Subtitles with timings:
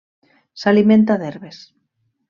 [0.61, 1.65] S'alimenta d'herbes.